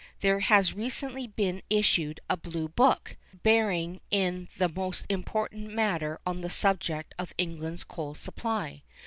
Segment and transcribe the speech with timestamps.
[0.21, 6.41] There has recently been issued a Blue Book, bearing in the most important manner on
[6.41, 8.81] the subject of England's coal supply.